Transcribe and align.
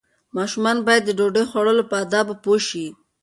ماشومان 0.35 0.77
باید 0.87 1.03
د 1.05 1.09
ډوډۍ 1.17 1.43
خوړلو 1.49 1.83
په 1.89 1.95
آدابو 2.03 2.33
پوه 2.43 2.59
شي. 2.67 2.85